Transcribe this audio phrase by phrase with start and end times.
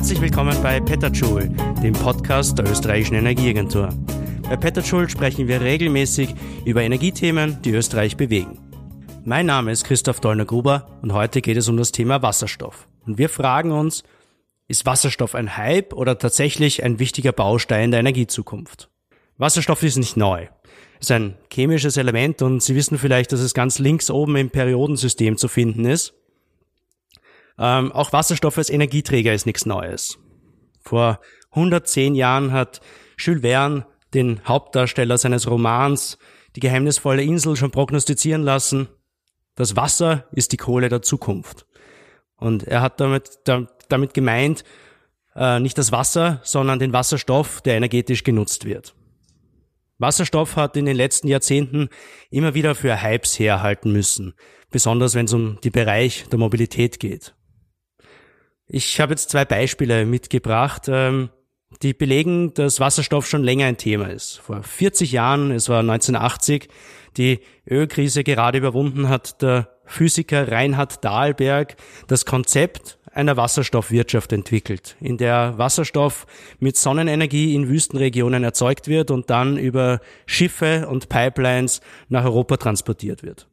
[0.00, 1.50] Herzlich willkommen bei Petterjoule,
[1.82, 3.90] dem Podcast der österreichischen Energieagentur.
[4.48, 6.34] Bei Petterjoule sprechen wir regelmäßig
[6.64, 8.58] über Energiethemen, die Österreich bewegen.
[9.26, 12.88] Mein Name ist Christoph Dollner-Gruber und heute geht es um das Thema Wasserstoff.
[13.04, 14.02] Und wir fragen uns,
[14.68, 18.88] ist Wasserstoff ein Hype oder tatsächlich ein wichtiger Baustein der Energiezukunft?
[19.36, 20.46] Wasserstoff ist nicht neu.
[20.98, 24.48] Es ist ein chemisches Element und Sie wissen vielleicht, dass es ganz links oben im
[24.48, 26.14] Periodensystem zu finden ist.
[27.60, 30.18] Ähm, auch Wasserstoff als Energieträger ist nichts Neues.
[30.80, 32.80] Vor 110 Jahren hat
[33.18, 36.18] Jules Verne, den Hauptdarsteller seines Romans
[36.56, 38.88] Die geheimnisvolle Insel, schon prognostizieren lassen,
[39.54, 41.66] das Wasser ist die Kohle der Zukunft.
[42.36, 43.40] Und er hat damit,
[43.88, 44.64] damit gemeint,
[45.36, 48.94] äh, nicht das Wasser, sondern den Wasserstoff, der energetisch genutzt wird.
[49.98, 51.90] Wasserstoff hat in den letzten Jahrzehnten
[52.30, 54.34] immer wieder für Hypes herhalten müssen,
[54.70, 57.34] besonders wenn es um den Bereich der Mobilität geht.
[58.72, 61.30] Ich habe jetzt zwei Beispiele mitgebracht, ähm,
[61.82, 64.38] die belegen, dass Wasserstoff schon länger ein Thema ist.
[64.38, 66.68] Vor 40 Jahren, es war 1980,
[67.16, 71.74] die Ölkrise gerade überwunden hat, der Physiker Reinhard Dahlberg
[72.06, 76.28] das Konzept einer Wasserstoffwirtschaft entwickelt, in der Wasserstoff
[76.60, 83.24] mit Sonnenenergie in Wüstenregionen erzeugt wird und dann über Schiffe und Pipelines nach Europa transportiert
[83.24, 83.49] wird.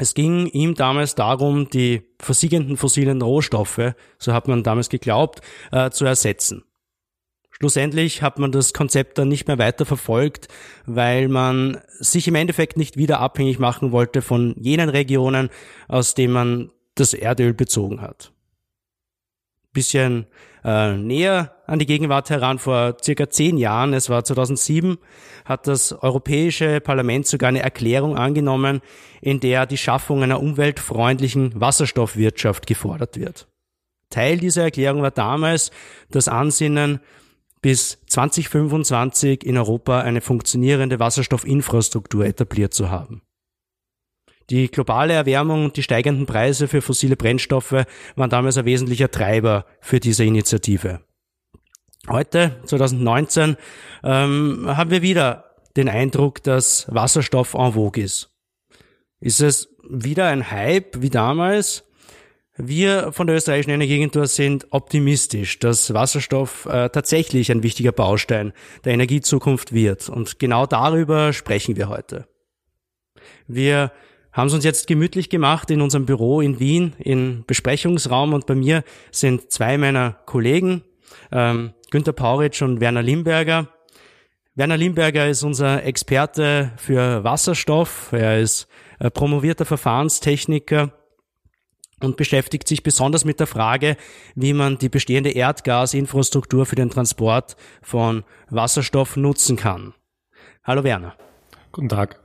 [0.00, 5.42] Es ging ihm damals darum, die versiegenden fossilen Rohstoffe, so hat man damals geglaubt,
[5.72, 6.64] äh, zu ersetzen.
[7.50, 10.48] Schlussendlich hat man das Konzept dann nicht mehr weiter verfolgt,
[10.86, 15.50] weil man sich im Endeffekt nicht wieder abhängig machen wollte von jenen Regionen,
[15.86, 18.32] aus denen man das Erdöl bezogen hat
[19.72, 20.26] bisschen
[20.64, 22.58] äh, näher an die Gegenwart heran.
[22.58, 24.98] Vor circa zehn Jahren, es war 2007,
[25.44, 28.80] hat das Europäische Parlament sogar eine Erklärung angenommen,
[29.20, 33.48] in der die Schaffung einer umweltfreundlichen Wasserstoffwirtschaft gefordert wird.
[34.10, 35.70] Teil dieser Erklärung war damals
[36.10, 37.00] das Ansinnen,
[37.62, 43.22] bis 2025 in Europa eine funktionierende Wasserstoffinfrastruktur etabliert zu haben.
[44.50, 47.84] Die globale Erwärmung und die steigenden Preise für fossile Brennstoffe
[48.16, 51.00] waren damals ein wesentlicher Treiber für diese Initiative.
[52.08, 53.56] Heute, 2019,
[54.02, 58.30] ähm, haben wir wieder den Eindruck, dass Wasserstoff en vogue ist.
[59.20, 61.84] Ist es wieder ein Hype wie damals?
[62.56, 68.52] Wir von der österreichischen Energieagentur sind optimistisch, dass Wasserstoff äh, tatsächlich ein wichtiger Baustein
[68.84, 70.08] der Energiezukunft wird.
[70.08, 72.26] Und genau darüber sprechen wir heute.
[73.46, 73.92] Wir
[74.32, 78.54] haben es uns jetzt gemütlich gemacht in unserem Büro in Wien, im Besprechungsraum und bei
[78.54, 80.82] mir sind zwei meiner Kollegen,
[81.32, 83.68] ähm, Günter Pauritsch und Werner Limberger.
[84.54, 88.12] Werner Limberger ist unser Experte für Wasserstoff.
[88.12, 90.92] Er ist äh, promovierter Verfahrenstechniker
[92.00, 93.96] und beschäftigt sich besonders mit der Frage,
[94.34, 99.94] wie man die bestehende Erdgasinfrastruktur für den Transport von Wasserstoff nutzen kann.
[100.64, 101.16] Hallo Werner.
[101.72, 102.20] Guten Tag.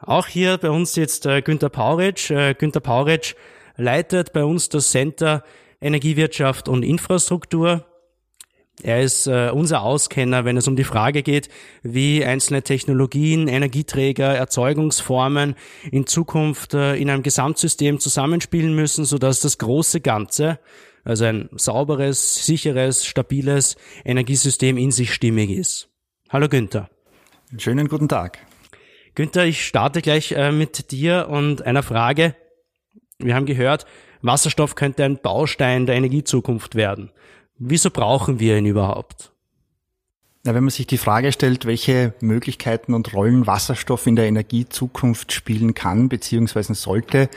[0.00, 2.30] Auch hier bei uns jetzt äh, Günter Pauritsch.
[2.30, 3.34] Äh, Günter Pauritsch
[3.76, 5.42] leitet bei uns das Center
[5.80, 7.84] Energiewirtschaft und Infrastruktur.
[8.82, 11.48] Er ist äh, unser Auskenner, wenn es um die Frage geht,
[11.82, 15.56] wie einzelne Technologien, Energieträger, Erzeugungsformen
[15.90, 20.60] in Zukunft äh, in einem Gesamtsystem zusammenspielen müssen, sodass das große Ganze,
[21.04, 25.88] also ein sauberes, sicheres, stabiles Energiesystem in sich stimmig ist.
[26.28, 26.88] Hallo Günther.
[27.56, 28.47] Schönen guten Tag.
[29.18, 32.36] Günther, ich starte gleich äh, mit dir und einer Frage.
[33.18, 33.84] Wir haben gehört,
[34.22, 37.10] Wasserstoff könnte ein Baustein der Energiezukunft werden.
[37.56, 39.32] Wieso brauchen wir ihn überhaupt?
[40.46, 45.32] Ja, wenn man sich die Frage stellt, welche Möglichkeiten und Rollen Wasserstoff in der Energiezukunft
[45.32, 46.74] spielen kann bzw.
[46.74, 47.28] sollte,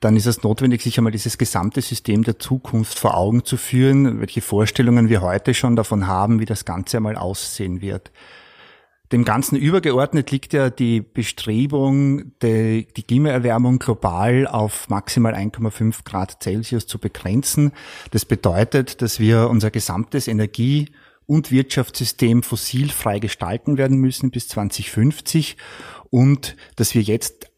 [0.00, 4.20] dann ist es notwendig, sich einmal dieses gesamte System der Zukunft vor Augen zu führen,
[4.20, 8.10] welche Vorstellungen wir heute schon davon haben, wie das Ganze einmal aussehen wird.
[9.12, 16.42] Dem Ganzen übergeordnet liegt ja die Bestrebung, die, die Klimaerwärmung global auf maximal 1,5 Grad
[16.42, 17.72] Celsius zu begrenzen.
[18.10, 20.90] Das bedeutet, dass wir unser gesamtes Energie-
[21.26, 25.56] und Wirtschaftssystem fossilfrei gestalten werden müssen bis 2050
[26.10, 27.50] und dass wir jetzt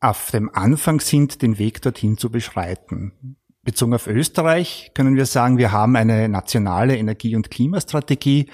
[0.00, 3.36] auf dem Anfang sind, den Weg dorthin zu beschreiten.
[3.62, 8.46] Bezogen auf Österreich können wir sagen, wir haben eine nationale Energie- und Klimastrategie,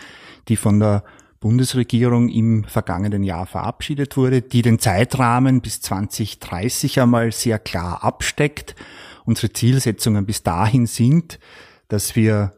[0.48, 1.04] die von der
[1.42, 8.76] Bundesregierung im vergangenen Jahr verabschiedet wurde, die den Zeitrahmen bis 2030 einmal sehr klar absteckt.
[9.24, 11.40] Unsere Zielsetzungen bis dahin sind,
[11.88, 12.52] dass wir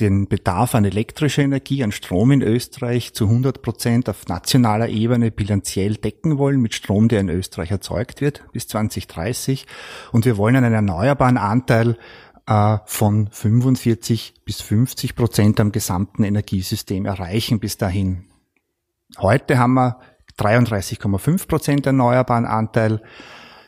[0.00, 5.30] den Bedarf an elektrischer Energie, an Strom in Österreich zu 100 Prozent auf nationaler Ebene
[5.30, 9.66] bilanziell decken wollen mit Strom, der in Österreich erzeugt wird bis 2030.
[10.12, 11.96] Und wir wollen einen erneuerbaren Anteil
[12.46, 18.26] äh, von 45 bis 50 Prozent am gesamten Energiesystem erreichen bis dahin.
[19.18, 19.98] Heute haben wir
[20.38, 23.02] 33,5 Prozent erneuerbaren Anteil.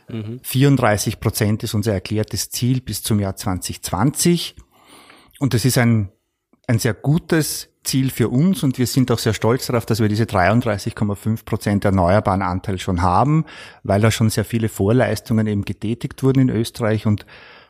[0.08, 0.40] Mhm.
[0.42, 4.56] 34 Prozent ist unser erklärtes Ziel bis zum Jahr 2020.
[5.38, 6.10] Und das ist ein,
[6.66, 10.08] ein sehr gutes Ziel für uns und wir sind auch sehr stolz darauf, dass wir
[10.08, 13.44] diese 33,5 Prozent erneuerbaren Anteil schon haben,
[13.84, 17.26] weil da schon sehr viele Vorleistungen eben getätigt wurden in Österreich und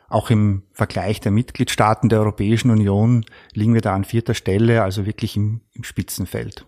[0.09, 5.05] auch im Vergleich der Mitgliedstaaten der Europäischen Union liegen wir da an vierter Stelle, also
[5.05, 6.65] wirklich im, im Spitzenfeld.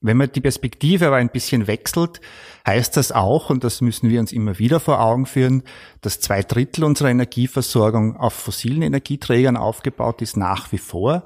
[0.00, 2.20] Wenn man die Perspektive aber ein bisschen wechselt,
[2.66, 5.62] heißt das auch, und das müssen wir uns immer wieder vor Augen führen,
[6.00, 11.24] dass zwei Drittel unserer Energieversorgung auf fossilen Energieträgern aufgebaut ist nach wie vor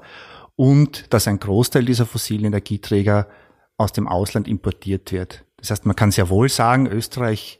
[0.55, 3.27] und dass ein Großteil dieser fossilen Energieträger
[3.77, 5.43] aus dem Ausland importiert wird.
[5.57, 7.59] Das heißt, man kann sehr wohl sagen, Österreich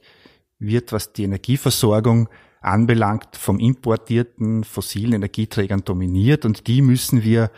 [0.60, 2.28] wird, was die Energieversorgung
[2.60, 7.50] anbelangt, vom importierten fossilen Energieträgern dominiert und die müssen wir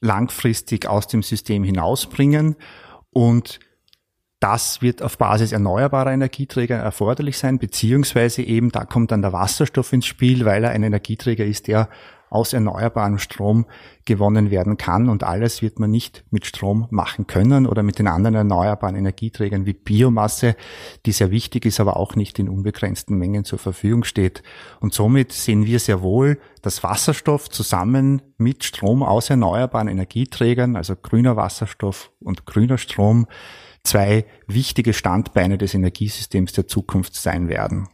[0.00, 2.56] langfristig aus dem System hinausbringen.
[3.10, 3.60] Und
[4.40, 9.92] das wird auf Basis erneuerbarer Energieträger erforderlich sein, beziehungsweise eben da kommt dann der Wasserstoff
[9.92, 11.88] ins Spiel, weil er ein Energieträger ist, der
[12.30, 13.66] aus erneuerbarem Strom
[14.04, 15.08] gewonnen werden kann.
[15.08, 19.66] Und alles wird man nicht mit Strom machen können oder mit den anderen erneuerbaren Energieträgern
[19.66, 20.56] wie Biomasse,
[21.04, 24.42] die sehr wichtig ist, aber auch nicht in unbegrenzten Mengen zur Verfügung steht.
[24.80, 30.96] Und somit sehen wir sehr wohl, dass Wasserstoff zusammen mit Strom aus erneuerbaren Energieträgern, also
[30.96, 33.26] grüner Wasserstoff und grüner Strom,
[33.84, 37.88] zwei wichtige Standbeine des Energiesystems der Zukunft sein werden.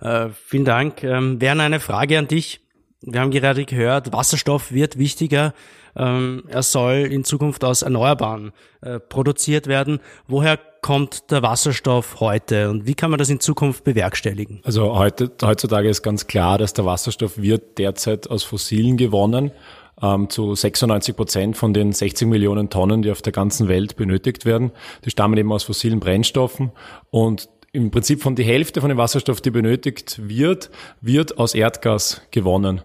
[0.00, 1.02] Äh, vielen Dank.
[1.02, 2.65] Ähm, Werner, eine Frage an dich.
[3.02, 5.52] Wir haben gerade gehört, Wasserstoff wird wichtiger.
[5.94, 10.00] Ähm, er soll in Zukunft aus Erneuerbaren äh, produziert werden.
[10.26, 14.60] Woher kommt der Wasserstoff heute und wie kann man das in Zukunft bewerkstelligen?
[14.62, 19.52] Also heute, heutzutage ist ganz klar, dass der Wasserstoff wird derzeit aus Fossilen gewonnen.
[20.02, 24.44] Ähm, zu 96 Prozent von den 60 Millionen Tonnen, die auf der ganzen Welt benötigt
[24.44, 24.72] werden.
[25.06, 26.70] Die stammen eben aus fossilen Brennstoffen
[27.10, 30.70] und im Prinzip von die Hälfte von dem Wasserstoff, die benötigt wird,
[31.02, 32.80] wird aus Erdgas gewonnen.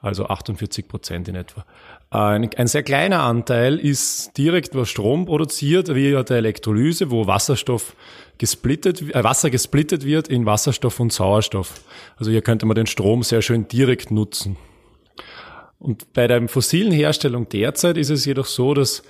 [0.00, 1.64] Also 48 Prozent in etwa.
[2.10, 7.96] Ein, ein, sehr kleiner Anteil ist direkt über Strom produziert via der Elektrolyse, wo Wasserstoff
[8.36, 11.80] gesplittet, äh, Wasser gesplittet wird in Wasserstoff und Sauerstoff.
[12.18, 14.58] Also hier könnte man den Strom sehr schön direkt nutzen.
[15.78, 19.02] Und bei der fossilen Herstellung derzeit ist es jedoch so, dass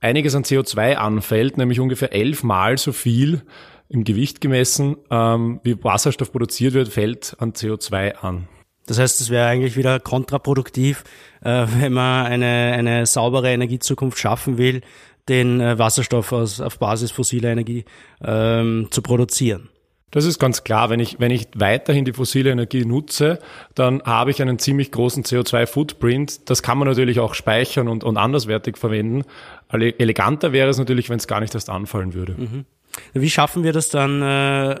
[0.00, 3.42] einiges an CO2 anfällt, nämlich ungefähr elfmal so viel
[3.88, 8.48] im Gewicht gemessen, ähm, wie Wasserstoff produziert wird, fällt an CO2 an.
[8.86, 11.04] Das heißt, es wäre eigentlich wieder kontraproduktiv,
[11.42, 14.82] äh, wenn man eine, eine saubere Energiezukunft schaffen will,
[15.28, 17.84] den äh, Wasserstoff aus, auf Basis fossiler Energie
[18.24, 19.68] ähm, zu produzieren.
[20.12, 20.88] Das ist ganz klar.
[20.88, 23.40] Wenn ich, wenn ich weiterhin die fossile Energie nutze,
[23.74, 26.48] dann habe ich einen ziemlich großen CO2-Footprint.
[26.48, 29.24] Das kann man natürlich auch speichern und, und anderswertig verwenden.
[29.68, 32.34] Eleganter wäre es natürlich, wenn es gar nicht erst anfallen würde.
[32.38, 32.64] Mhm.
[33.12, 34.80] Wie schaffen wir das dann, äh,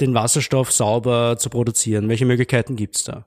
[0.00, 2.08] den Wasserstoff sauber zu produzieren?
[2.08, 3.26] Welche Möglichkeiten gibt's da?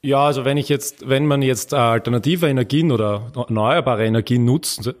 [0.00, 4.94] Ja, also wenn ich jetzt, wenn man jetzt alternative Energien oder erneuerbare Energien nutzt,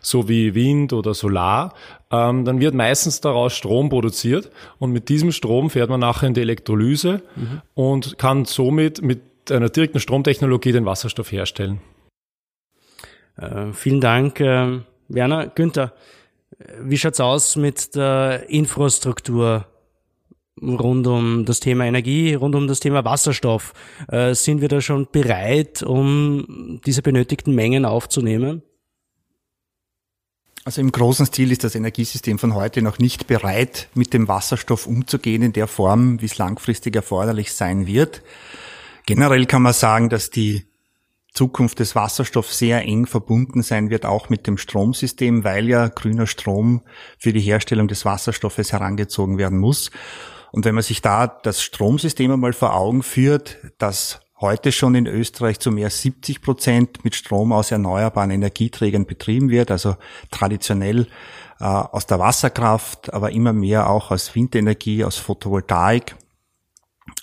[0.00, 1.74] so wie Wind oder Solar,
[2.10, 6.34] ähm, dann wird meistens daraus Strom produziert und mit diesem Strom fährt man nachher in
[6.34, 7.62] die Elektrolyse mhm.
[7.74, 11.80] und kann somit mit einer direkten Stromtechnologie den Wasserstoff herstellen.
[13.36, 15.46] Äh, vielen Dank, äh, Werner.
[15.48, 15.92] Günther,
[16.80, 19.66] wie schaut's aus mit der Infrastruktur
[20.60, 23.72] rund um das Thema Energie, rund um das Thema Wasserstoff?
[24.08, 28.62] Äh, sind wir da schon bereit, um diese benötigten Mengen aufzunehmen?
[30.64, 34.86] Also im großen Stil ist das Energiesystem von heute noch nicht bereit, mit dem Wasserstoff
[34.86, 38.22] umzugehen in der Form, wie es langfristig erforderlich sein wird.
[39.04, 40.64] Generell kann man sagen, dass die
[41.34, 46.28] Zukunft des Wasserstoffs sehr eng verbunden sein wird, auch mit dem Stromsystem, weil ja grüner
[46.28, 46.82] Strom
[47.18, 49.90] für die Herstellung des Wasserstoffes herangezogen werden muss.
[50.52, 55.06] Und wenn man sich da das Stromsystem einmal vor Augen führt, das heute schon in
[55.06, 59.96] Österreich zu mehr 70 Prozent mit Strom aus erneuerbaren Energieträgern betrieben wird, also
[60.30, 61.08] traditionell
[61.58, 66.14] äh, aus der Wasserkraft, aber immer mehr auch aus Windenergie, aus Photovoltaik,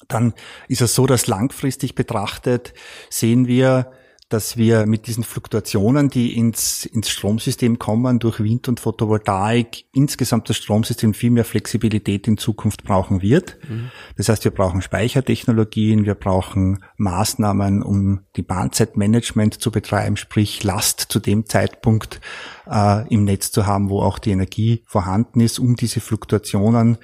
[0.09, 0.33] dann
[0.67, 2.73] ist es so, dass langfristig betrachtet
[3.09, 3.91] sehen wir
[4.33, 10.49] dass wir mit diesen Fluktuationen, die ins, ins Stromsystem kommen, durch Wind und Photovoltaik, insgesamt
[10.49, 13.57] das Stromsystem viel mehr Flexibilität in Zukunft brauchen wird.
[13.67, 13.91] Mhm.
[14.15, 21.01] Das heißt, wir brauchen Speichertechnologien, wir brauchen Maßnahmen, um die Bahnzeitmanagement zu betreiben, sprich Last
[21.09, 22.21] zu dem Zeitpunkt
[22.69, 26.97] äh, im Netz zu haben, wo auch die Energie vorhanden ist, um diese Fluktuationen,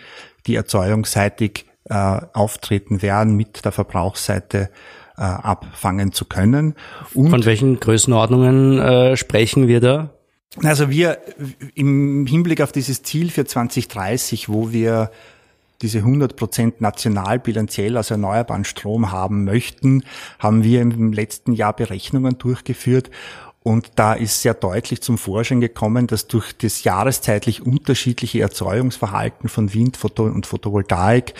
[0.45, 1.93] die erzeugungsseitig äh,
[2.33, 4.69] auftreten werden, mit der Verbrauchsseite
[5.17, 6.75] äh, abfangen zu können.
[7.13, 10.09] Und Von welchen Größenordnungen äh, sprechen wir da?
[10.63, 11.19] Also wir
[11.75, 15.11] im Hinblick auf dieses Ziel für 2030, wo wir
[15.81, 20.03] diese 100 Prozent national bilanziell aus erneuerbaren Strom haben möchten,
[20.39, 23.11] haben wir im letzten Jahr Berechnungen durchgeführt
[23.67, 29.73] und da ist sehr deutlich zum Vorschein gekommen, dass durch das jahreszeitlich unterschiedliche Erzeugungsverhalten von
[29.73, 31.33] Wind und Photovoltaik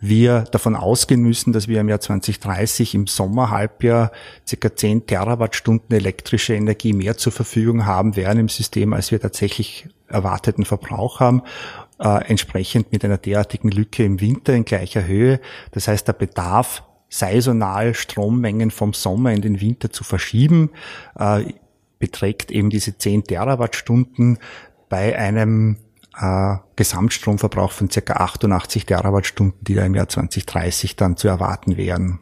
[0.00, 4.10] wir davon ausgehen müssen, dass wir im Jahr 2030 im Sommerhalbjahr
[4.44, 9.88] circa 10 Terawattstunden elektrische Energie mehr zur Verfügung haben werden im System, als wir tatsächlich
[10.08, 11.42] erwarteten Verbrauch haben.
[12.00, 15.38] Äh, entsprechend mit einer derartigen Lücke im Winter in gleicher Höhe.
[15.70, 20.70] Das heißt, der Bedarf saisonal Strommengen vom Sommer in den Winter zu verschieben,
[21.16, 21.44] äh,
[21.98, 24.38] beträgt eben diese 10 Terawattstunden
[24.88, 25.76] bei einem
[26.18, 32.20] äh, Gesamtstromverbrauch von circa 88 Terawattstunden, die da im Jahr 2030 dann zu erwarten wären.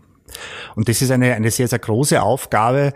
[0.74, 2.92] Und das ist eine, eine sehr, sehr große Aufgabe,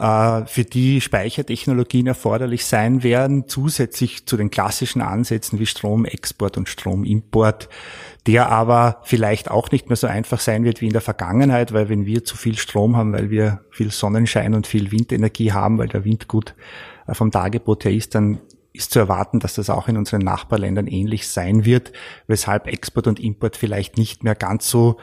[0.00, 7.68] für die Speichertechnologien erforderlich sein werden, zusätzlich zu den klassischen Ansätzen wie Stromexport und Stromimport,
[8.26, 11.90] der aber vielleicht auch nicht mehr so einfach sein wird wie in der Vergangenheit, weil
[11.90, 15.88] wenn wir zu viel Strom haben, weil wir viel Sonnenschein und viel Windenergie haben, weil
[15.88, 16.54] der Wind gut
[17.06, 18.40] äh, vom Dargebot her ist, dann
[18.72, 21.92] ist zu erwarten, dass das auch in unseren Nachbarländern ähnlich sein wird,
[22.26, 24.96] weshalb Export und Import vielleicht nicht mehr ganz so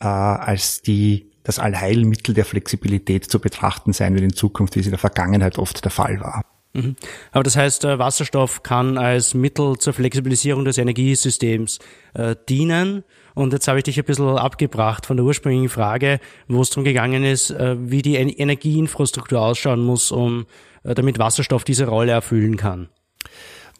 [0.00, 4.86] äh, als die das Allheilmittel der Flexibilität zu betrachten sein wird in Zukunft, wie es
[4.86, 6.42] in der Vergangenheit oft der Fall war.
[6.74, 6.96] Mhm.
[7.30, 11.78] Aber das heißt, äh, Wasserstoff kann als Mittel zur Flexibilisierung des Energiesystems
[12.14, 13.04] äh, dienen.
[13.34, 16.84] Und jetzt habe ich dich ein bisschen abgebracht von der ursprünglichen Frage, wo es darum
[16.84, 20.46] gegangen ist, äh, wie die Energieinfrastruktur ausschauen muss, um
[20.82, 22.88] äh, damit Wasserstoff diese Rolle erfüllen kann.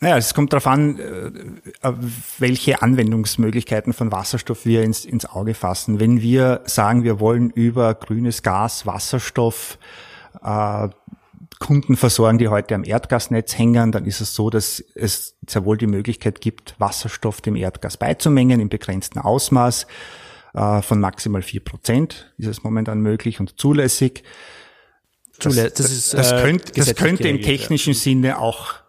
[0.04, 1.92] Naja, es kommt darauf an, äh,
[2.38, 5.98] welche Anwendungsmöglichkeiten von Wasserstoff wir ins, ins Auge fassen.
[5.98, 9.78] Wenn wir sagen, wir wollen über grünes Gas, Wasserstoff
[10.44, 10.90] äh,
[11.58, 15.78] Kunden versorgen, die heute am Erdgasnetz hängen, dann ist es so, dass es sehr wohl
[15.78, 19.86] die Möglichkeit gibt, Wasserstoff dem Erdgas beizumengen im begrenzten Ausmaß
[20.52, 24.22] äh, von maximal vier Prozent ist es momentan möglich und zulässig.
[25.38, 27.98] Das, das, ist, das, äh, könnte, das könnte im technischen ja.
[27.98, 28.83] Sinne auch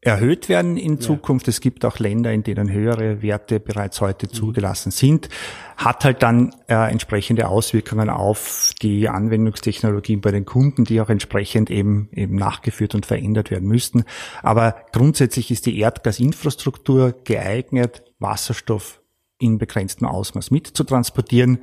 [0.00, 1.46] erhöht werden in Zukunft.
[1.46, 1.50] Ja.
[1.50, 4.32] Es gibt auch Länder, in denen höhere Werte bereits heute mhm.
[4.32, 5.28] zugelassen sind.
[5.76, 11.70] Hat halt dann äh, entsprechende Auswirkungen auf die Anwendungstechnologien bei den Kunden, die auch entsprechend
[11.70, 14.04] eben, eben nachgeführt und verändert werden müssten.
[14.42, 19.00] Aber grundsätzlich ist die Erdgasinfrastruktur geeignet, Wasserstoff
[19.38, 21.58] in begrenztem Ausmaß mitzutransportieren.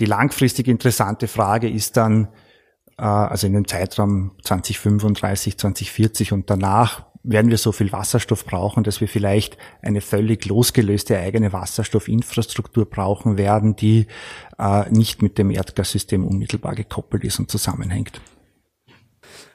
[0.00, 2.28] Die langfristig interessante Frage ist dann,
[2.98, 8.84] äh, also in dem Zeitraum 2035, 2040 und danach, werden wir so viel Wasserstoff brauchen,
[8.84, 14.06] dass wir vielleicht eine völlig losgelöste eigene Wasserstoffinfrastruktur brauchen werden, die
[14.58, 18.20] äh, nicht mit dem Erdgassystem unmittelbar gekoppelt ist und zusammenhängt.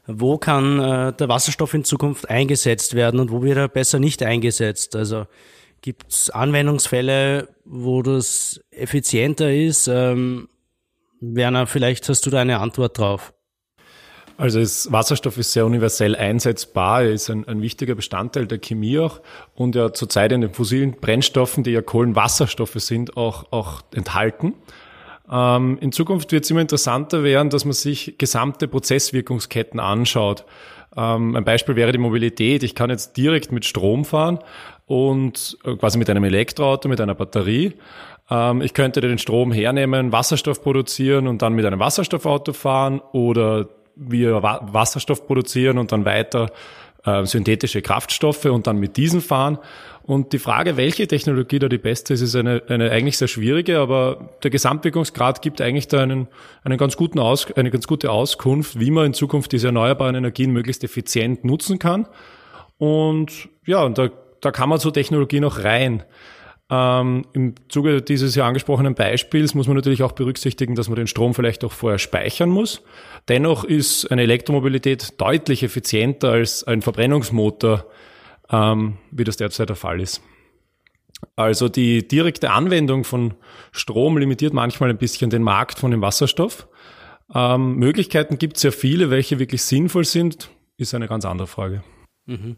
[0.05, 4.21] Wo kann äh, der Wasserstoff in Zukunft eingesetzt werden und wo wird er besser nicht
[4.21, 4.95] eingesetzt?
[4.95, 5.25] Also
[5.81, 9.87] gibt es Anwendungsfälle, wo das effizienter ist?
[9.87, 10.47] Ähm,
[11.21, 13.33] Werner, vielleicht hast du da eine Antwort drauf.
[14.37, 18.97] Also das Wasserstoff ist sehr universell einsetzbar, er ist ein, ein, wichtiger Bestandteil der Chemie
[18.97, 19.21] auch
[19.53, 24.55] und ja zurzeit in den fossilen Brennstoffen, die ja Kohlenwasserstoffe sind, auch, auch enthalten.
[25.31, 30.45] Ähm, in Zukunft wird es immer interessanter werden, dass man sich gesamte Prozesswirkungsketten anschaut.
[30.95, 32.63] Ähm, ein Beispiel wäre die Mobilität.
[32.63, 34.39] Ich kann jetzt direkt mit Strom fahren
[34.85, 37.73] und äh, quasi mit einem Elektroauto, mit einer Batterie.
[38.29, 43.69] Ähm, ich könnte den Strom hernehmen, Wasserstoff produzieren und dann mit einem Wasserstoffauto fahren oder
[43.95, 46.51] wir Wasserstoff produzieren und dann weiter
[47.05, 49.59] äh, synthetische Kraftstoffe und dann mit diesen fahren.
[50.03, 53.79] Und die Frage, welche Technologie da die beste ist, ist eine, eine eigentlich sehr schwierige,
[53.79, 56.27] aber der Gesamtwirkungsgrad gibt eigentlich da einen,
[56.63, 60.51] einen ganz guten Aus, eine ganz gute Auskunft, wie man in Zukunft diese erneuerbaren Energien
[60.51, 62.07] möglichst effizient nutzen kann.
[62.77, 64.09] Und ja, und da,
[64.41, 66.03] da kann man so Technologie noch rein.
[66.73, 71.05] Ähm, Im Zuge dieses ja angesprochenen Beispiels muss man natürlich auch berücksichtigen, dass man den
[71.05, 72.81] Strom vielleicht auch vorher speichern muss.
[73.27, 77.85] Dennoch ist eine Elektromobilität deutlich effizienter als ein Verbrennungsmotor,
[78.49, 80.23] ähm, wie das derzeit der Fall ist.
[81.35, 83.35] Also die direkte Anwendung von
[83.71, 86.67] Strom limitiert manchmal ein bisschen den Markt von dem Wasserstoff.
[87.35, 91.83] Ähm, Möglichkeiten gibt es sehr viele, welche wirklich sinnvoll sind, ist eine ganz andere Frage.
[92.25, 92.57] Mhm.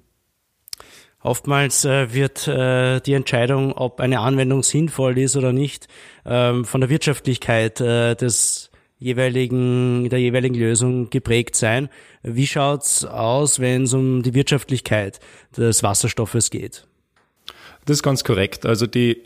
[1.25, 5.87] Oftmals äh, wird äh, die Entscheidung, ob eine Anwendung sinnvoll ist oder nicht,
[6.23, 11.89] ähm, von der Wirtschaftlichkeit äh, des jeweiligen, der jeweiligen Lösung geprägt sein.
[12.21, 15.19] Wie schaut's aus, wenn es um die Wirtschaftlichkeit
[15.57, 16.85] des Wasserstoffes geht?
[17.85, 18.67] Das ist ganz korrekt.
[18.67, 19.19] Also die,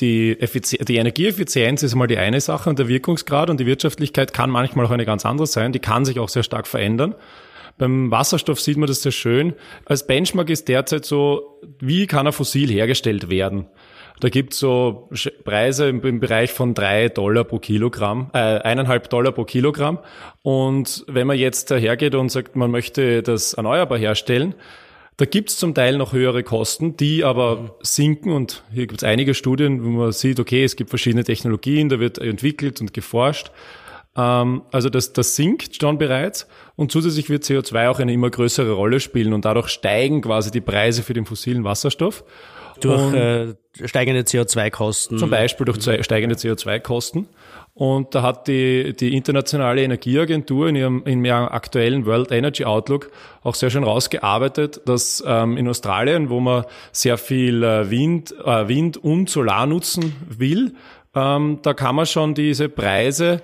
[0.00, 4.48] die, die Energieeffizienz ist mal die eine Sache und der Wirkungsgrad und die Wirtschaftlichkeit kann
[4.48, 5.72] manchmal auch eine ganz andere sein.
[5.72, 7.14] Die kann sich auch sehr stark verändern.
[7.78, 9.54] Beim Wasserstoff sieht man das sehr schön.
[9.84, 13.68] Als Benchmark ist derzeit so, wie kann er fossil hergestellt werden?
[14.20, 15.08] Da gibt's so
[15.44, 20.00] Preise im, im, Bereich von drei Dollar pro Kilogramm, äh, eineinhalb Dollar pro Kilogramm.
[20.42, 24.54] Und wenn man jetzt hergeht und sagt, man möchte das erneuerbar herstellen,
[25.18, 29.84] da gibt's zum Teil noch höhere Kosten, die aber sinken und hier gibt's einige Studien,
[29.84, 33.50] wo man sieht, okay, es gibt verschiedene Technologien, da wird entwickelt und geforscht.
[34.18, 38.72] Ähm, also das, das sinkt schon bereits und zusätzlich wird CO2 auch eine immer größere
[38.72, 42.24] Rolle spielen und dadurch steigen quasi die Preise für den fossilen Wasserstoff.
[42.80, 43.54] Durch äh,
[43.86, 45.18] steigende CO2-Kosten.
[45.18, 47.26] Zum Beispiel durch steigende CO2-Kosten.
[47.74, 53.10] Und da hat die, die Internationale Energieagentur in ihrem, in ihrem aktuellen World Energy Outlook
[53.42, 58.68] auch sehr schön rausgearbeitet, dass ähm, in Australien, wo man sehr viel äh, Wind, äh,
[58.68, 60.74] Wind und Solar nutzen will,
[61.14, 63.42] ähm, da kann man schon diese Preise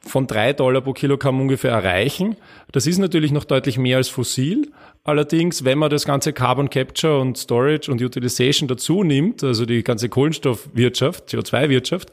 [0.00, 2.36] von drei Dollar pro Kilogramm ungefähr erreichen.
[2.72, 4.70] Das ist natürlich noch deutlich mehr als fossil.
[5.04, 9.82] Allerdings, wenn man das ganze Carbon Capture und Storage und Utilization dazu nimmt, also die
[9.82, 12.12] ganze Kohlenstoffwirtschaft, CO2-Wirtschaft,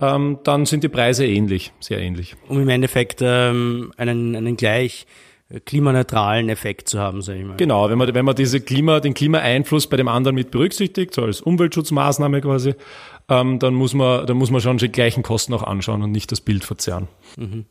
[0.00, 2.36] ähm, dann sind die Preise ähnlich, sehr ähnlich.
[2.48, 5.06] Um im Endeffekt ähm, einen, einen gleich
[5.58, 7.56] klimaneutralen Effekt zu haben, sage ich mal.
[7.56, 11.22] Genau, wenn man, wenn man diese Klima, den Klimaeinfluss bei dem anderen mit berücksichtigt, so
[11.24, 12.74] als Umweltschutzmaßnahme quasi,
[13.28, 16.30] ähm, dann muss man, dann muss man schon die gleichen Kosten auch anschauen und nicht
[16.30, 17.08] das Bild verzerren.
[17.36, 17.64] Mhm.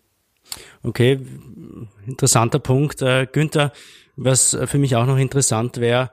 [0.83, 1.19] Okay,
[2.05, 3.01] interessanter Punkt.
[3.01, 3.71] Äh, Günther,
[4.15, 6.11] was für mich auch noch interessant wäre,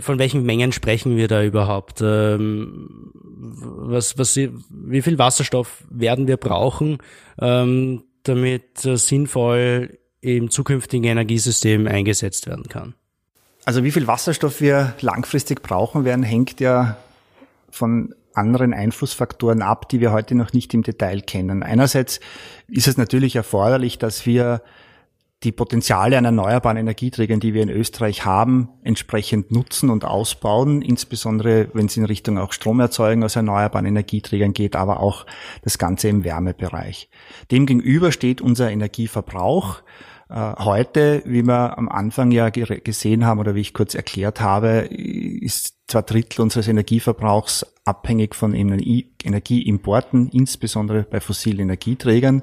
[0.00, 2.00] von welchen Mengen sprechen wir da überhaupt?
[2.02, 6.98] Ähm, was, was, wie viel Wasserstoff werden wir brauchen,
[7.40, 9.98] ähm, damit äh, sinnvoll
[10.34, 12.94] im zukünftigen Energiesystem eingesetzt werden kann?
[13.64, 16.96] Also wie viel Wasserstoff wir langfristig brauchen werden, hängt ja
[17.70, 21.62] von anderen Einflussfaktoren ab, die wir heute noch nicht im Detail kennen.
[21.62, 22.20] Einerseits
[22.68, 24.62] ist es natürlich erforderlich, dass wir
[25.42, 31.68] die Potenziale an erneuerbaren Energieträgern, die wir in Österreich haben, entsprechend nutzen und ausbauen, insbesondere
[31.74, 35.26] wenn es in Richtung auch Stromerzeugung aus erneuerbaren Energieträgern geht, aber auch
[35.62, 37.10] das Ganze im Wärmebereich.
[37.50, 39.82] Demgegenüber steht unser Energieverbrauch.
[40.28, 44.88] Äh, heute, wie wir am Anfang ja gesehen haben oder wie ich kurz erklärt habe,
[44.90, 52.42] ist zwei Drittel unseres Energieverbrauchs abhängig von Energieimporten, insbesondere bei fossilen Energieträgern.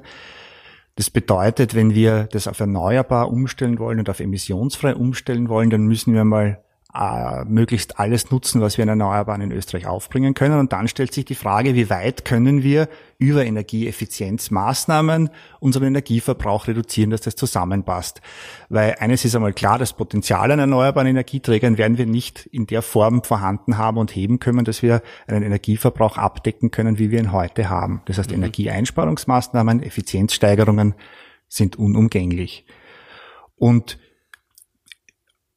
[0.96, 5.86] Das bedeutet, wenn wir das auf erneuerbar umstellen wollen und auf emissionsfrei umstellen wollen, dann
[5.86, 6.62] müssen wir mal
[6.96, 10.58] äh, möglichst alles nutzen, was wir in Erneuerbaren in Österreich aufbringen können.
[10.58, 17.10] Und dann stellt sich die Frage, wie weit können wir über Energieeffizienzmaßnahmen unseren Energieverbrauch reduzieren,
[17.10, 18.20] dass das zusammenpasst.
[18.68, 22.82] Weil eines ist einmal klar, das Potenzial an erneuerbaren Energieträgern werden wir nicht in der
[22.82, 27.32] Form vorhanden haben und heben können, dass wir einen Energieverbrauch abdecken können, wie wir ihn
[27.32, 28.02] heute haben.
[28.04, 28.36] Das heißt, mhm.
[28.36, 30.94] Energieeinsparungsmaßnahmen, Effizienzsteigerungen
[31.48, 32.66] sind unumgänglich.
[33.56, 33.98] Und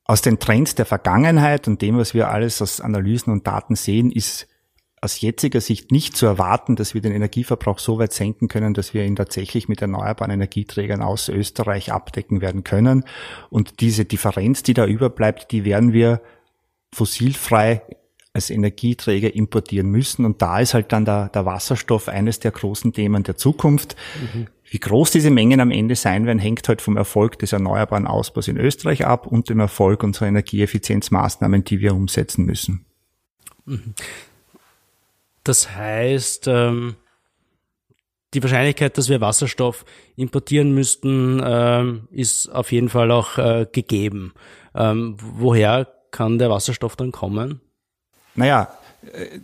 [0.08, 4.10] aus den Trends der Vergangenheit und dem, was wir alles aus Analysen und Daten sehen,
[4.10, 4.48] ist
[5.00, 8.93] aus jetziger Sicht nicht zu erwarten, dass wir den Energieverbrauch so weit senken können, dass
[8.93, 13.04] wir ihn tatsächlich mit erneuerbaren Energieträgern aus Österreich abdecken werden können.
[13.50, 16.22] Und diese Differenz, die da überbleibt, die werden wir
[16.93, 17.84] fossilfrei
[18.34, 20.26] als Energieträger importieren müssen.
[20.26, 23.96] Und da ist halt dann der, der Wasserstoff eines der großen Themen der Zukunft.
[24.34, 24.48] Mhm.
[24.69, 28.49] Wie groß diese Mengen am Ende sein werden, hängt halt vom Erfolg des erneuerbaren Ausbaus
[28.49, 32.86] in Österreich ab und dem Erfolg unserer Energieeffizienzmaßnahmen, die wir umsetzen müssen.
[33.65, 33.93] Mhm.
[35.43, 36.95] Das heißt, ähm,
[38.34, 39.86] die Wahrscheinlichkeit, dass wir Wasserstoff
[40.17, 44.34] importieren müssten, ähm, ist auf jeden Fall auch äh, gegeben.
[44.75, 47.62] Ähm, woher kann der Wasserstoff dann kommen?
[48.36, 48.77] Naja,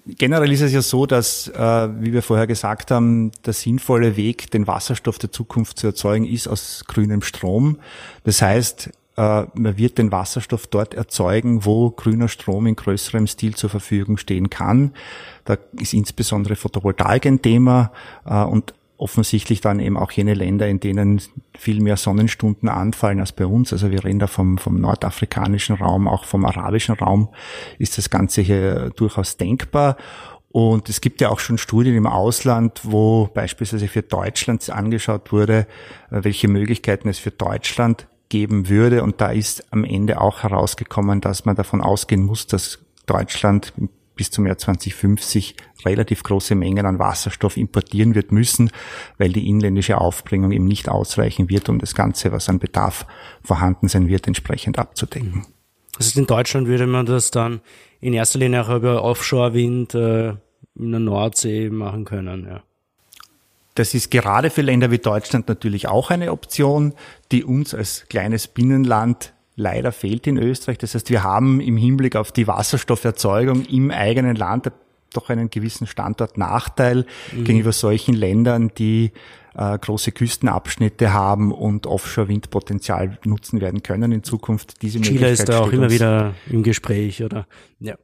[0.05, 4.51] generell ist es ja so, dass, äh, wie wir vorher gesagt haben, der sinnvolle Weg,
[4.51, 7.79] den Wasserstoff der Zukunft zu erzeugen, ist aus grünem Strom.
[8.23, 13.55] Das heißt, äh, man wird den Wasserstoff dort erzeugen, wo grüner Strom in größerem Stil
[13.55, 14.93] zur Verfügung stehen kann.
[15.45, 17.91] Da ist insbesondere Photovoltaik ein Thema
[18.25, 21.21] äh, und offensichtlich dann eben auch jene Länder, in denen
[21.57, 23.73] viel mehr Sonnenstunden anfallen als bei uns.
[23.73, 27.29] Also wir reden da vom, vom nordafrikanischen Raum, auch vom arabischen Raum
[27.79, 29.97] ist das Ganze hier durchaus denkbar.
[30.53, 35.65] Und es gibt ja auch schon Studien im Ausland, wo beispielsweise für Deutschland angeschaut wurde,
[36.11, 39.01] äh, welche Möglichkeiten es für Deutschland geben würde.
[39.01, 43.73] Und da ist am Ende auch herausgekommen, dass man davon ausgehen muss, dass Deutschland
[44.15, 48.69] bis zum Jahr 2050 relativ große Mengen an Wasserstoff importieren wird müssen,
[49.17, 53.05] weil die inländische Aufbringung eben nicht ausreichen wird, um das Ganze, was an Bedarf
[53.43, 55.45] vorhanden sein wird, entsprechend abzudecken.
[55.97, 57.61] Also in Deutschland würde man das dann
[58.01, 60.29] in erster Linie auch über Offshore-Wind äh,
[60.75, 62.63] in der Nordsee machen können, ja.
[63.75, 66.93] Das ist gerade für Länder wie Deutschland natürlich auch eine Option,
[67.31, 70.77] die uns als kleines Binnenland leider fehlt in Österreich.
[70.77, 74.71] Das heißt, wir haben im Hinblick auf die Wasserstofferzeugung im eigenen Land
[75.13, 77.43] doch einen gewissen Standortnachteil mhm.
[77.43, 79.11] gegenüber solchen Ländern, die
[79.55, 84.81] äh, große Küstenabschnitte haben und Offshore-Windpotenzial nutzen werden können in Zukunft.
[84.81, 87.45] Diese Chile ist da auch immer wieder im Gespräch, oder?
[87.79, 87.95] Ja.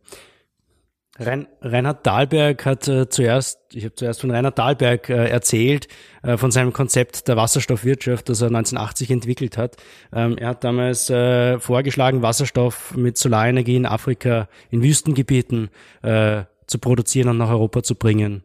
[1.19, 5.89] Rein, Reinhard Dahlberg hat äh, zuerst, ich habe zuerst von Reinhard Dahlberg äh, erzählt,
[6.23, 9.75] äh, von seinem Konzept der Wasserstoffwirtschaft, das er 1980 entwickelt hat.
[10.13, 15.69] Ähm, er hat damals äh, vorgeschlagen, Wasserstoff mit Solarenergie in Afrika, in Wüstengebieten
[16.03, 18.43] äh, zu produzieren und nach Europa zu bringen.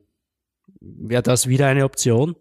[0.80, 2.34] Wäre das wieder eine Option?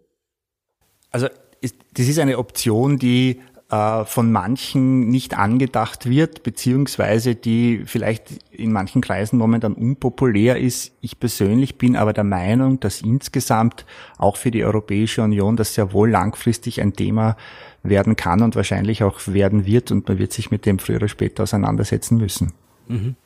[1.10, 1.28] Also
[1.60, 8.32] ist, das ist eine Option, die äh, von manchen nicht angedacht wird, beziehungsweise die vielleicht
[8.50, 10.92] in manchen Kreisen momentan unpopulär ist.
[11.00, 13.86] Ich persönlich bin aber der Meinung, dass insgesamt
[14.18, 17.36] auch für die Europäische Union das sehr wohl langfristig ein Thema
[17.82, 21.08] werden kann und wahrscheinlich auch werden wird und man wird sich mit dem früher oder
[21.08, 22.52] später auseinandersetzen müssen.
[22.88, 23.16] Mhm.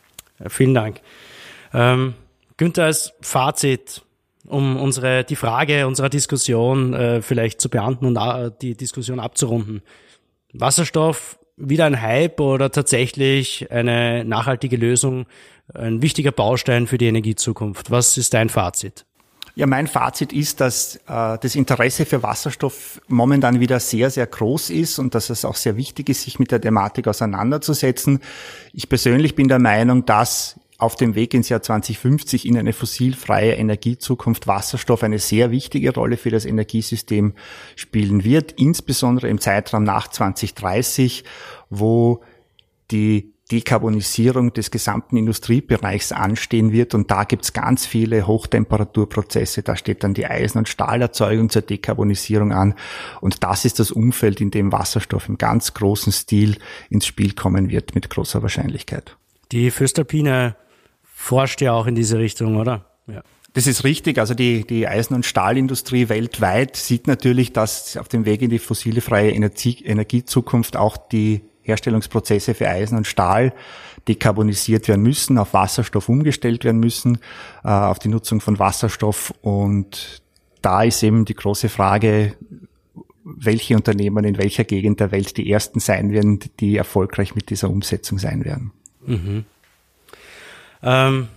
[0.47, 1.01] Vielen Dank.
[1.73, 2.15] Ähm,
[2.57, 4.03] Günther, als Fazit,
[4.47, 9.83] um unsere, die Frage unserer Diskussion äh, vielleicht zu beantworten und äh, die Diskussion abzurunden.
[10.61, 15.27] Wasserstoff wieder ein Hype oder tatsächlich eine nachhaltige Lösung,
[15.75, 17.91] ein wichtiger Baustein für die Energiezukunft?
[17.91, 19.05] Was ist dein Fazit?
[19.59, 24.71] Ja, mein Fazit ist, dass äh, das Interesse für Wasserstoff momentan wieder sehr, sehr groß
[24.71, 28.21] ist und dass es auch sehr wichtig ist, sich mit der Thematik auseinanderzusetzen.
[28.73, 33.55] Ich persönlich bin der Meinung, dass auf dem Weg ins Jahr 2050 in eine fossilfreie
[33.55, 37.35] Energiezukunft Wasserstoff eine sehr wichtige Rolle für das Energiesystem
[37.75, 41.25] spielen wird, insbesondere im Zeitraum nach 2030,
[41.69, 42.23] wo
[42.93, 46.95] die Dekarbonisierung des gesamten Industriebereichs anstehen wird.
[46.95, 49.63] Und da gibt's ganz viele Hochtemperaturprozesse.
[49.63, 52.75] Da steht dann die Eisen- und Stahlerzeugung zur Dekarbonisierung an.
[53.21, 56.59] Und das ist das Umfeld, in dem Wasserstoff im ganz großen Stil
[56.91, 59.17] ins Spiel kommen wird, mit großer Wahrscheinlichkeit.
[59.51, 60.57] Die Föstalpine
[61.19, 62.87] forscht ja auch in diese Richtung, oder?
[63.09, 63.23] Ja.
[63.53, 64.19] Das ist richtig.
[64.19, 68.61] Also die, die Eisen- und Stahlindustrie weltweit sieht natürlich, dass auf dem Weg in die
[68.61, 73.53] fossilfreie Energie, Energiezukunft auch die Herstellungsprozesse für Eisen und Stahl
[74.07, 77.19] dekarbonisiert werden müssen, auf Wasserstoff umgestellt werden müssen,
[77.65, 79.35] äh, auf die Nutzung von Wasserstoff.
[79.43, 80.23] Und
[80.63, 82.37] da ist eben die große Frage,
[83.25, 87.69] welche Unternehmen in welcher Gegend der Welt die ersten sein werden, die erfolgreich mit dieser
[87.69, 88.71] Umsetzung sein werden.
[89.05, 89.45] Mhm.
[90.83, 91.29] Ähm,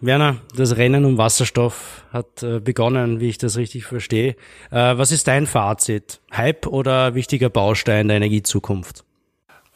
[0.00, 4.30] Werner, das Rennen um Wasserstoff hat äh, begonnen, wie ich das richtig verstehe.
[4.70, 6.20] Äh, was ist dein Fazit?
[6.32, 9.04] Hype oder wichtiger Baustein der Energiezukunft?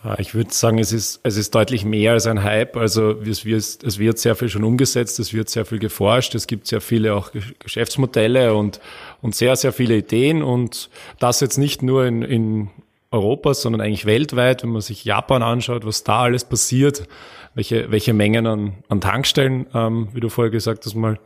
[0.03, 2.77] Äh, ich würde sagen, es ist, es ist deutlich mehr als ein Hype.
[2.79, 6.47] Also es wird, es wird sehr viel schon umgesetzt, es wird sehr viel geforscht, es
[6.47, 8.81] gibt sehr viele auch Geschäftsmodelle und,
[9.21, 10.43] und sehr, sehr viele Ideen.
[10.43, 12.71] Und das jetzt nicht nur in, in
[13.11, 17.07] Europa, sondern eigentlich weltweit, wenn man sich Japan anschaut, was da alles passiert
[17.55, 21.19] welche, welche Mengen an, an Tankstellen, ähm, wie du vorher gesagt hast, mal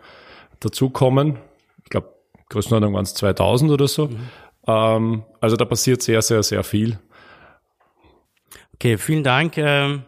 [0.61, 1.39] dazukommen.
[1.85, 2.15] Ich glaube,
[2.51, 4.09] Größenordnung waren es 2000 oder so.
[4.09, 4.19] Mhm.
[4.67, 6.99] Ähm, also da passiert sehr, sehr, sehr viel.
[8.75, 9.57] Okay, vielen Dank.
[9.59, 10.05] Ähm,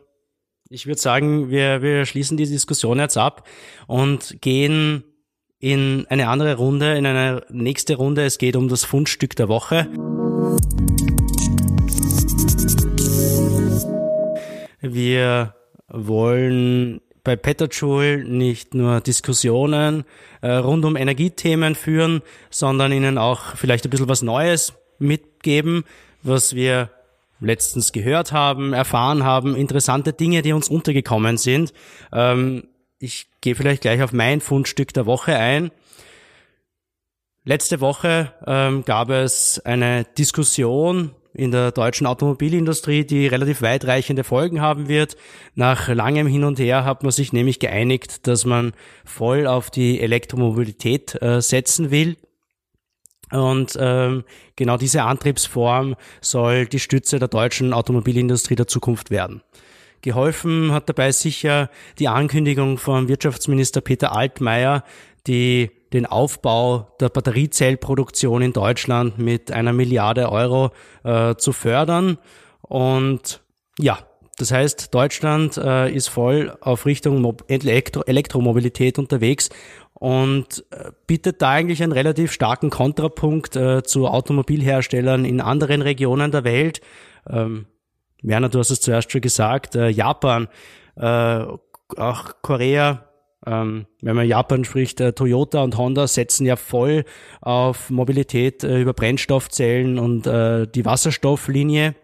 [0.69, 3.49] ich würde sagen, wir, wir schließen die Diskussion jetzt ab
[3.87, 5.03] und gehen
[5.59, 8.25] in eine andere Runde, in eine nächste Runde.
[8.25, 9.89] Es geht um das Fundstück der Woche.
[14.81, 15.55] Wir
[15.91, 20.05] wollen bei Petterjoule nicht nur Diskussionen
[20.41, 25.85] äh, rund um Energiethemen führen, sondern ihnen auch vielleicht ein bisschen was Neues mitgeben,
[26.23, 26.91] was wir
[27.41, 31.73] letztens gehört haben, erfahren haben, interessante Dinge, die uns untergekommen sind.
[32.13, 32.65] Ähm,
[32.99, 35.71] ich gehe vielleicht gleich auf mein Fundstück der Woche ein.
[37.45, 44.61] Letzte Woche ähm, gab es eine Diskussion in der deutschen Automobilindustrie, die relativ weitreichende Folgen
[44.61, 45.17] haben wird.
[45.55, 48.73] Nach langem Hin und Her hat man sich nämlich geeinigt, dass man
[49.05, 52.17] voll auf die Elektromobilität äh, setzen will.
[53.31, 54.25] Und ähm,
[54.57, 59.43] genau diese Antriebsform soll die Stütze der deutschen Automobilindustrie der Zukunft werden.
[60.03, 64.83] Geholfen hat dabei sicher die Ankündigung von Wirtschaftsminister Peter Altmaier,
[65.27, 70.71] die den Aufbau der Batteriezellproduktion in Deutschland mit einer Milliarde Euro
[71.05, 72.19] äh, zu fördern.
[72.63, 73.43] Und
[73.79, 73.99] ja,
[74.39, 79.51] das heißt, Deutschland äh, ist voll auf Richtung Mo Elektro Elektromobilität unterwegs
[79.93, 86.31] und äh, bietet da eigentlich einen relativ starken Kontrapunkt äh, zu Automobilherstellern in anderen Regionen
[86.31, 86.81] der Welt.
[87.29, 87.67] Ähm,
[88.23, 90.49] Werner, du hast es zuerst schon gesagt, äh, Japan,
[90.97, 91.45] äh,
[91.97, 93.10] auch Korea,
[93.47, 97.05] ähm, wenn man Japan spricht, äh, Toyota und Honda setzen ja voll
[97.41, 101.95] auf Mobilität äh, über Brennstoffzellen und äh, die Wasserstofflinie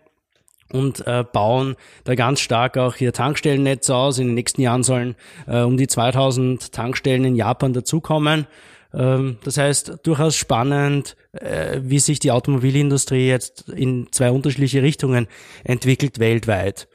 [0.73, 4.19] und äh, bauen da ganz stark auch ihr Tankstellennetz aus.
[4.19, 5.15] In den nächsten Jahren sollen
[5.47, 8.47] äh, um die 2000 Tankstellen in Japan dazukommen.
[8.95, 15.29] Ähm, das heißt, durchaus spannend, äh, wie sich die Automobilindustrie jetzt in zwei unterschiedliche Richtungen
[15.65, 16.89] entwickelt weltweit.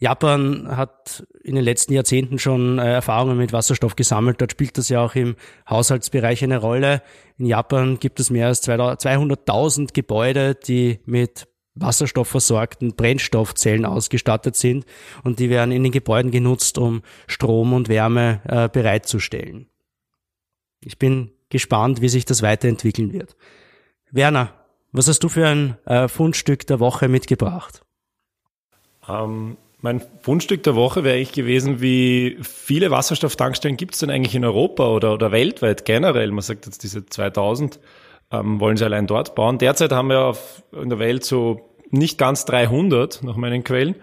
[0.00, 4.40] Japan hat in den letzten Jahrzehnten schon äh, Erfahrungen mit Wasserstoff gesammelt.
[4.40, 5.34] Dort spielt das ja auch im
[5.68, 7.02] Haushaltsbereich eine Rolle.
[7.36, 14.84] In Japan gibt es mehr als 200.000 Gebäude, die mit wasserstoffversorgten Brennstoffzellen ausgestattet sind
[15.22, 19.68] und die werden in den Gebäuden genutzt, um Strom und Wärme äh, bereitzustellen.
[20.80, 23.36] Ich bin gespannt, wie sich das weiterentwickeln wird.
[24.10, 24.54] Werner,
[24.92, 27.82] was hast du für ein äh, Fundstück der Woche mitgebracht?
[29.08, 34.34] Ähm, mein Fundstück der Woche wäre eigentlich gewesen, wie viele Wasserstofftankstellen gibt es denn eigentlich
[34.34, 36.30] in Europa oder, oder weltweit generell?
[36.32, 37.78] Man sagt jetzt diese 2000
[38.30, 39.58] ähm, wollen sie allein dort bauen.
[39.58, 43.94] Derzeit haben wir auf, in der Welt so nicht ganz 300 nach meinen Quellen.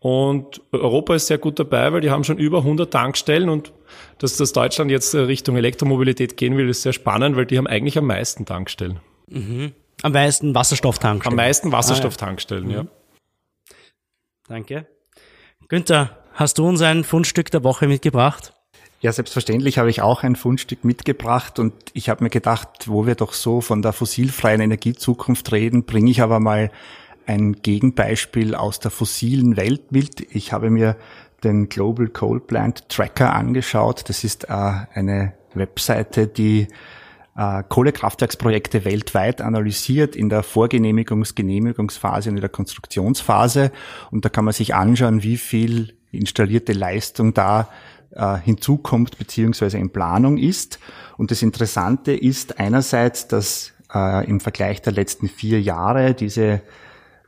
[0.00, 3.72] Und Europa ist sehr gut dabei, weil die haben schon über 100 Tankstellen und
[4.18, 7.98] dass das Deutschland jetzt Richtung Elektromobilität gehen will, ist sehr spannend, weil die haben eigentlich
[7.98, 9.00] am meisten Tankstellen.
[9.28, 9.72] Mhm.
[10.02, 11.38] Am meisten Wasserstofftankstellen.
[11.38, 12.76] Am meisten Wasserstofftankstellen, ah, ja.
[12.78, 12.82] ja.
[12.84, 12.88] Mhm.
[14.48, 14.86] Danke.
[15.70, 18.52] Günther, hast du uns ein Fundstück der Woche mitgebracht?
[19.00, 23.14] Ja, selbstverständlich habe ich auch ein Fundstück mitgebracht und ich habe mir gedacht, wo wir
[23.14, 26.72] doch so von der fossilfreien Energiezukunft reden, bringe ich aber mal
[27.24, 30.34] ein Gegenbeispiel aus der fossilen Welt mit.
[30.34, 30.96] Ich habe mir
[31.44, 34.08] den Global Coal Plant Tracker angeschaut.
[34.08, 36.66] Das ist äh, eine Webseite, die
[37.40, 43.72] äh, Kohlekraftwerksprojekte weltweit analysiert in der Vorgenehmigungs-, Genehmigungsphase und in der Konstruktionsphase.
[44.10, 47.70] Und da kann man sich anschauen, wie viel installierte Leistung da
[48.10, 50.80] äh, hinzukommt beziehungsweise in Planung ist.
[51.16, 56.60] Und das Interessante ist einerseits, dass äh, im Vergleich der letzten vier Jahre diese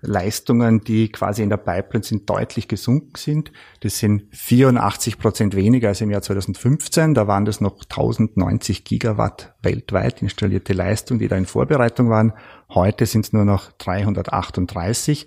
[0.03, 3.53] Leistungen, die quasi in der Pipeline sind, deutlich gesunken sind.
[3.81, 7.15] Das sind 84 Prozent weniger als im Jahr 2015.
[7.15, 12.33] Da waren das noch 1090 Gigawatt weltweit installierte Leistung, die da in Vorbereitung waren.
[12.69, 15.27] Heute sind es nur noch 338.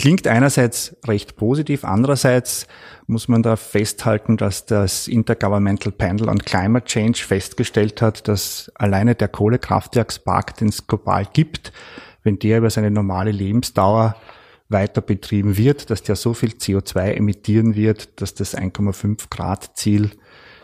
[0.00, 2.68] Klingt einerseits recht positiv, andererseits
[3.08, 9.16] muss man da festhalten, dass das Intergovernmental Panel on Climate Change festgestellt hat, dass alleine
[9.16, 11.72] der Kohlekraftwerkspark, den es global gibt,
[12.28, 14.14] wenn der über seine normale Lebensdauer
[14.68, 20.10] weiter betrieben wird, dass der so viel CO2 emittieren wird, dass das 1,5 Grad Ziel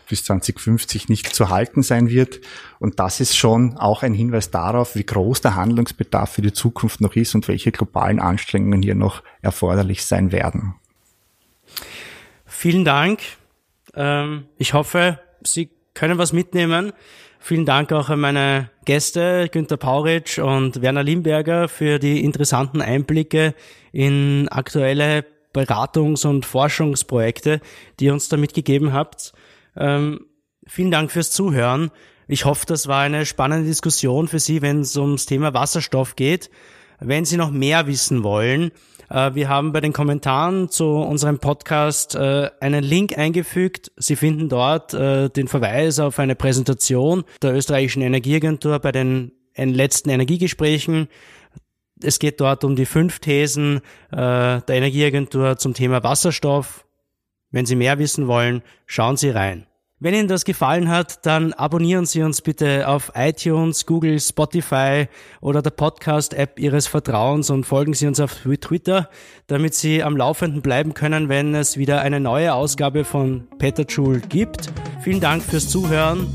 [0.07, 2.43] bis 2050 nicht zu halten sein wird.
[2.81, 7.01] Und das ist schon auch ein Hinweis darauf, wie groß der Handlungsbedarf für die Zukunft
[7.01, 10.75] noch ist und welche globalen Anstrengungen hier noch erforderlich sein werden.
[12.45, 13.21] Vielen Dank.
[13.95, 16.93] Ähm, ich hoffe, Sie können was mitnehmen.
[17.47, 23.55] Vielen Dank auch an meine Gäste, Günter Pauritsch und Werner Limberger, für die interessanten Einblicke
[23.93, 27.61] in aktuelle Beratungs- und Forschungsprojekte,
[28.01, 29.35] die ihr uns da mitgegeben habt.
[29.77, 30.25] Ähm,
[30.67, 31.91] vielen Dank fürs Zuhören.
[32.29, 36.49] Ich hoffe, das war eine spannende Diskussion für Sie, wenn es ums Thema Wasserstoff geht.
[36.99, 38.73] Wenn Sie noch mehr wissen wollen,
[39.09, 43.93] wir haben bei den Kommentaren zu unserem Podcast äh, einen Link eingefügt.
[43.97, 50.11] Sie finden dort äh, den Verweis auf eine Präsentation der österreichischen Energieagentur bei den letzten
[50.11, 51.09] Energiegesprächen.
[52.03, 56.85] Es geht dort um die fünf Thesen der Energieagentur zum Thema Wasserstoff.
[57.51, 59.67] Wenn Sie mehr wissen wollen, schauen Sie rein.
[60.01, 65.07] Wenn Ihnen das gefallen hat, dann abonnieren Sie uns bitte auf iTunes, Google, Spotify
[65.41, 69.09] oder der Podcast-App Ihres Vertrauens und folgen Sie uns auf Twitter,
[69.47, 74.73] damit Sie am Laufenden bleiben können, wenn es wieder eine neue Ausgabe von Petterjoule gibt.
[75.03, 76.27] Vielen Dank fürs Zuhören.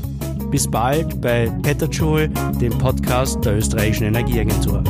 [0.50, 2.28] Bis bald bei Petterjoule,
[2.60, 4.82] dem Podcast der österreichischen Energieagentur.